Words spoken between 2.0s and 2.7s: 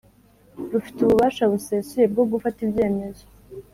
bwo gufata